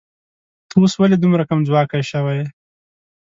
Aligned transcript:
ته 0.69 0.75
اوس 0.81 0.93
ولې 0.97 1.17
دومره 1.19 1.43
کمځواکی 1.49 2.01
شوې 2.11 2.39